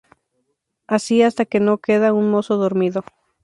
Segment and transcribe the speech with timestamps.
[0.87, 3.03] Así hasta que no queda un mozo dormido.